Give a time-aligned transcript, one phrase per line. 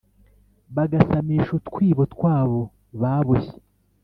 [0.75, 2.61] bagasamisha utwibo twabo
[3.01, 3.57] baboshye.